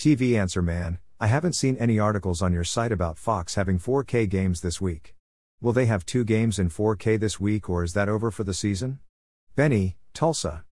[0.00, 4.26] TV Answer Man, I haven't seen any articles on your site about Fox having 4K
[4.30, 5.14] games this week.
[5.60, 8.54] Will they have two games in 4K this week or is that over for the
[8.54, 9.00] season?
[9.56, 10.64] Benny, Tulsa.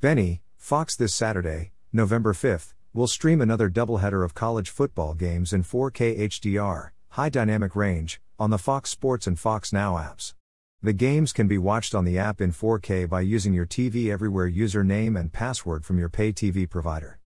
[0.00, 5.62] Benny, Fox this Saturday, November 5th, will stream another doubleheader of college football games in
[5.62, 10.34] 4K HDR, high dynamic range, on the Fox Sports and Fox Now apps.
[10.82, 14.50] The games can be watched on the app in 4K by using your TV Everywhere
[14.50, 17.20] username and password from your pay TV provider.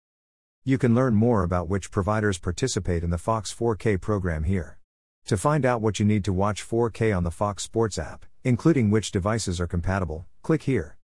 [0.65, 4.79] You can learn more about which providers participate in the Fox 4K program here.
[5.27, 8.89] To find out what you need to watch 4K on the Fox Sports app, including
[8.89, 10.99] which devices are compatible, click here.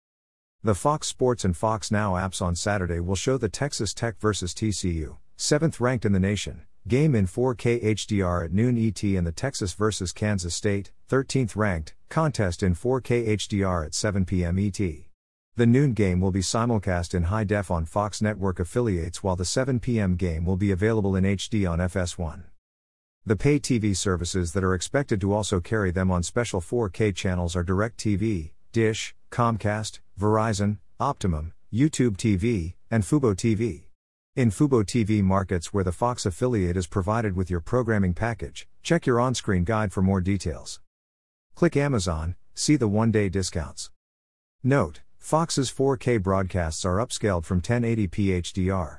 [0.63, 4.53] The Fox Sports and Fox Now apps on Saturday will show the Texas Tech vs
[4.53, 9.33] TCU, 7th ranked in the nation, Game in 4K HDR at noon ET and the
[9.33, 14.59] Texas vs Kansas State, 13th ranked, contest in 4K HDR at 7 p.m.
[14.59, 15.06] ET.
[15.57, 19.47] The noon game will be simulcast in high def on Fox network affiliates while the
[19.47, 20.15] 7 p.m.
[20.15, 22.43] game will be available in HD on FS1.
[23.25, 27.57] The pay TV services that are expected to also carry them on special 4K channels
[27.57, 33.85] are DirecTV, Dish, Comcast, Verizon, Optimum, YouTube TV, and Fubo TV.
[34.37, 39.07] In Fubo TV markets where the Fox affiliate is provided with your programming package, check
[39.07, 40.81] your on screen guide for more details.
[41.55, 43.91] Click Amazon, see the one day discounts.
[44.63, 48.99] Note Fox's 4K broadcasts are upscaled from 1080p HDR.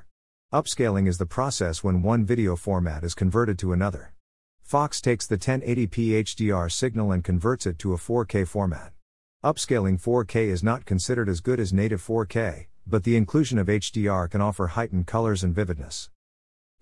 [0.52, 4.12] Upscaling is the process when one video format is converted to another.
[4.60, 8.92] Fox takes the 1080p HDR signal and converts it to a 4K format.
[9.42, 14.30] Upscaling 4K is not considered as good as native 4K, but the inclusion of HDR
[14.30, 16.10] can offer heightened colors and vividness.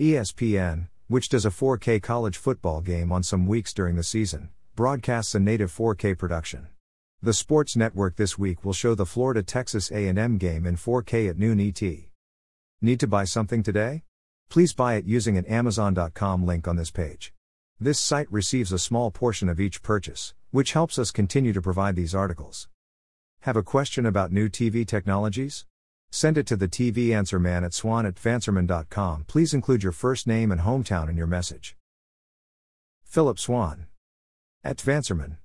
[0.00, 5.36] ESPN, which does a 4K college football game on some weeks during the season, broadcasts
[5.36, 6.66] a native 4K production.
[7.22, 11.38] The Sports Network this week will show the Florida Texas A&M game in 4K at
[11.38, 11.82] noon ET.
[12.82, 14.02] Need to buy something today?
[14.50, 17.32] Please buy it using an amazon.com link on this page.
[17.80, 21.96] This site receives a small portion of each purchase, which helps us continue to provide
[21.96, 22.68] these articles.
[23.40, 25.64] Have a question about new TV technologies?
[26.10, 29.24] Send it to the TV Answer Man at swann at tvanswerman.com.
[29.26, 31.76] Please include your first name and hometown in your message.
[33.02, 33.86] Phillip Swann.
[34.62, 35.38] At TVAnswerMan.